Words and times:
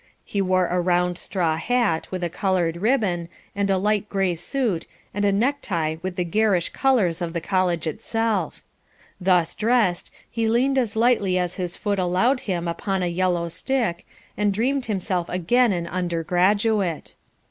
He 0.25 0.41
wore 0.41 0.65
a 0.65 0.81
round 0.81 1.19
straw 1.19 1.57
hat 1.57 2.09
with 2.09 2.23
a 2.23 2.27
coloured 2.31 2.77
ribbon, 2.77 3.29
and 3.55 3.69
light 3.69 4.09
grey 4.09 4.33
suit, 4.33 4.87
and 5.13 5.23
a 5.23 5.31
necktie 5.31 5.97
with 6.01 6.15
the 6.15 6.23
garish 6.23 6.69
colours 6.69 7.21
of 7.21 7.33
the 7.33 7.39
college 7.39 7.85
itself. 7.85 8.63
Thus 9.19 9.53
dressed, 9.53 10.11
he 10.27 10.47
leaned 10.49 10.79
as 10.79 10.95
lightly 10.95 11.37
as 11.37 11.57
his 11.57 11.77
foot 11.77 11.99
allowed 11.99 12.39
him 12.49 12.67
upon 12.67 13.03
a 13.03 13.13
yellow 13.13 13.47
stick, 13.47 14.07
and 14.35 14.51
dreamed 14.51 14.87
himself 14.87 15.29
again 15.29 15.71
an 15.71 15.85
undergraduate. 15.85 17.13